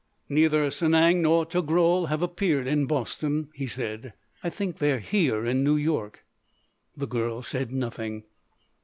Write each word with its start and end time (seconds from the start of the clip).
"Neither 0.29 0.71
Sanang 0.71 1.17
nor 1.21 1.45
Togrul 1.45 2.07
have 2.07 2.23
appeared 2.23 2.65
in 2.65 2.87
Boston," 2.87 3.49
he 3.53 3.67
said. 3.67 4.13
"I 4.43 4.49
think 4.49 4.79
they're 4.79 4.97
here 4.97 5.45
in 5.45 5.63
New 5.63 5.75
York." 5.75 6.25
The 6.97 7.05
girl 7.05 7.43
said 7.43 7.71
nothing. 7.71 8.23